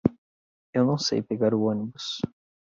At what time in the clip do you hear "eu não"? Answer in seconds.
0.73-0.97